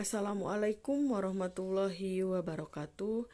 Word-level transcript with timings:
Assalamualaikum 0.00 1.12
warahmatullahi 1.12 2.24
wabarakatuh. 2.24 3.28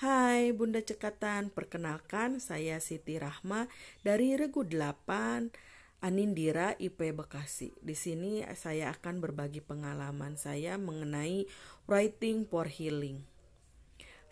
Hai 0.00 0.48
Bunda 0.56 0.80
Cekatan, 0.80 1.52
perkenalkan 1.52 2.40
saya 2.40 2.80
Siti 2.80 3.20
Rahma 3.20 3.68
dari 4.00 4.32
Regu 4.32 4.64
8 4.64 5.52
Anindira 6.00 6.72
IP 6.80 7.12
Bekasi. 7.12 7.76
Di 7.84 7.92
sini 7.92 8.40
saya 8.56 8.88
akan 8.96 9.20
berbagi 9.20 9.60
pengalaman 9.60 10.40
saya 10.40 10.80
mengenai 10.80 11.44
writing 11.84 12.48
for 12.48 12.72
healing. 12.72 13.28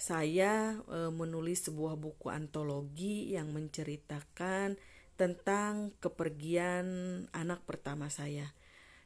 Saya 0.00 0.80
e, 0.88 1.12
menulis 1.12 1.68
sebuah 1.68 2.00
buku 2.00 2.32
antologi 2.32 3.36
yang 3.36 3.52
menceritakan 3.52 4.80
tentang 5.20 5.92
kepergian 6.00 6.88
anak 7.36 7.60
pertama 7.68 8.08
saya 8.08 8.48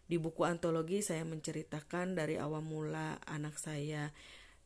di 0.04 0.20
buku 0.20 0.44
antologi 0.44 1.00
saya 1.00 1.24
menceritakan 1.24 2.12
dari 2.12 2.36
awal 2.36 2.60
mula 2.60 3.16
anak 3.24 3.56
saya 3.56 4.12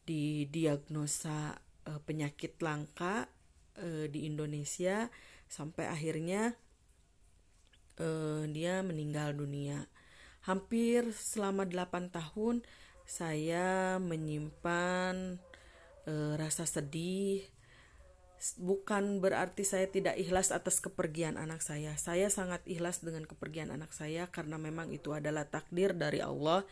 didiagnosa 0.02 1.54
e, 1.86 1.92
penyakit 2.02 2.58
langka 2.58 3.30
e, 3.78 4.10
di 4.10 4.26
Indonesia 4.26 5.06
sampai 5.46 5.86
akhirnya 5.86 6.58
e, 7.94 8.08
dia 8.50 8.82
meninggal 8.82 9.38
dunia. 9.38 9.86
Hampir 10.48 11.12
selama 11.14 11.68
8 11.68 12.10
tahun 12.10 12.66
saya 13.06 13.96
menyimpan 14.02 15.38
e, 16.02 16.12
rasa 16.34 16.66
sedih, 16.66 17.46
bukan 18.58 19.18
berarti 19.18 19.66
saya 19.66 19.90
tidak 19.90 20.14
ikhlas 20.14 20.54
atas 20.54 20.78
kepergian 20.78 21.34
anak 21.34 21.58
saya. 21.62 21.98
Saya 21.98 22.30
sangat 22.30 22.62
ikhlas 22.64 23.02
dengan 23.02 23.26
kepergian 23.26 23.74
anak 23.74 23.90
saya 23.90 24.30
karena 24.30 24.56
memang 24.56 24.94
itu 24.94 25.10
adalah 25.10 25.46
takdir 25.46 25.94
dari 25.94 26.22
Allah. 26.22 26.62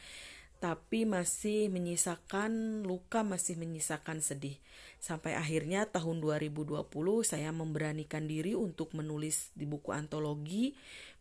Tapi 0.57 1.05
masih 1.05 1.69
menyisakan 1.69 2.81
luka, 2.89 3.21
masih 3.21 3.61
menyisakan 3.61 4.25
sedih. 4.25 4.57
Sampai 4.97 5.37
akhirnya 5.37 5.85
tahun 5.85 6.25
2020 6.25 6.81
saya 7.21 7.53
memberanikan 7.53 8.25
diri 8.25 8.57
untuk 8.57 8.97
menulis 8.97 9.53
di 9.53 9.69
buku 9.69 9.93
antologi, 9.93 10.73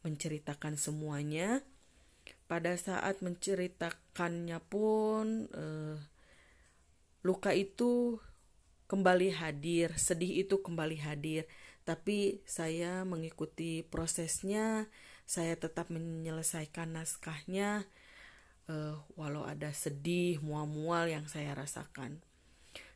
menceritakan 0.07 0.79
semuanya. 0.79 1.59
Pada 2.47 2.79
saat 2.79 3.19
menceritakannya 3.19 4.59
pun, 4.71 5.51
eh, 5.51 5.99
luka 7.25 7.51
itu 7.51 8.21
kembali 8.85 9.33
hadir, 9.33 9.93
sedih 9.97 10.45
itu 10.45 10.61
kembali 10.61 11.01
hadir. 11.01 11.49
Tapi 11.85 12.41
saya 12.49 13.05
mengikuti 13.05 13.85
prosesnya, 13.85 14.89
saya 15.25 15.53
tetap 15.57 15.93
menyelesaikan 15.93 16.97
naskahnya, 16.97 17.85
uh, 18.69 18.97
walau 19.13 19.45
ada 19.45 19.69
sedih, 19.73 20.41
mual-mual 20.41 21.09
yang 21.09 21.25
saya 21.29 21.53
rasakan. 21.53 22.21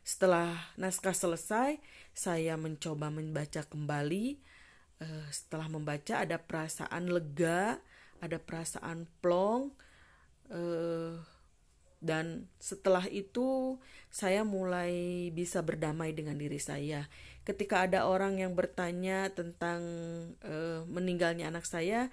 Setelah 0.02 0.58
naskah 0.74 1.14
selesai, 1.14 1.78
saya 2.14 2.58
mencoba 2.58 3.14
membaca 3.14 3.62
kembali. 3.62 4.42
Uh, 4.98 5.26
setelah 5.30 5.70
membaca, 5.70 6.22
ada 6.22 6.38
perasaan 6.38 7.14
lega, 7.14 7.78
ada 8.18 8.38
perasaan 8.42 9.06
plong. 9.22 9.70
Uh, 10.50 11.22
dan 12.00 12.48
setelah 12.56 13.04
itu 13.12 13.76
saya 14.08 14.40
mulai 14.40 15.28
bisa 15.36 15.60
berdamai 15.60 16.16
dengan 16.16 16.40
diri 16.40 16.56
saya. 16.56 17.06
Ketika 17.44 17.84
ada 17.84 18.08
orang 18.08 18.40
yang 18.40 18.56
bertanya 18.56 19.28
tentang 19.32 19.80
uh, 20.40 20.82
meninggalnya 20.88 21.52
anak 21.52 21.68
saya, 21.68 22.08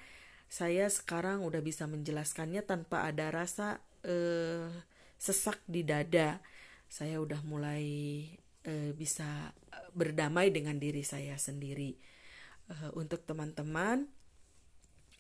saya 0.52 0.92
sekarang 0.92 1.44
udah 1.48 1.64
bisa 1.64 1.88
menjelaskannya 1.88 2.68
tanpa 2.68 3.08
ada 3.08 3.32
rasa 3.32 3.80
uh, 4.04 4.68
sesak 5.16 5.64
di 5.68 5.88
dada. 5.88 6.44
Saya 6.92 7.24
udah 7.24 7.40
mulai 7.48 7.84
uh, 8.68 8.92
bisa 8.92 9.56
berdamai 9.96 10.52
dengan 10.52 10.76
diri 10.80 11.04
saya 11.08 11.40
sendiri. 11.40 11.96
Uh, 12.68 12.92
untuk 13.00 13.24
teman-teman 13.24 14.12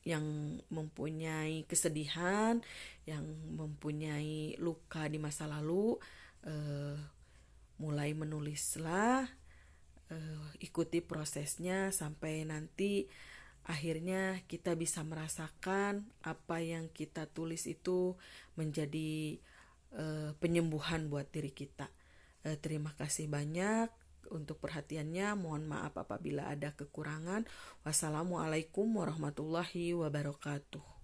yang 0.07 0.23
mempunyai 0.71 1.67
kesedihan, 1.67 2.63
yang 3.03 3.27
mempunyai 3.59 4.55
luka 4.55 5.03
di 5.11 5.19
masa 5.19 5.51
lalu, 5.51 5.99
uh, 6.47 6.95
mulai 7.83 8.15
menulislah, 8.15 9.27
uh, 10.07 10.47
ikuti 10.63 11.03
prosesnya 11.03 11.91
sampai 11.91 12.47
nanti 12.47 13.03
akhirnya 13.67 14.39
kita 14.47 14.79
bisa 14.79 15.03
merasakan 15.03 16.07
apa 16.23 16.63
yang 16.63 16.87
kita 16.87 17.27
tulis 17.27 17.67
itu 17.67 18.15
menjadi 18.55 19.35
uh, 19.91 20.31
penyembuhan 20.39 21.11
buat 21.11 21.27
diri 21.27 21.51
kita. 21.51 21.91
Uh, 22.47 22.55
terima 22.63 22.95
kasih 22.95 23.27
banyak 23.27 23.91
untuk 24.33 24.59
perhatiannya. 24.59 25.37
Mohon 25.39 25.63
maaf 25.71 25.93
apabila 25.95 26.51
ada 26.51 26.75
kekurangan. 26.75 27.47
Wassalamualaikum 27.87 28.87
warahmatullahi 28.91 29.95
wabarakatuh. 29.95 30.96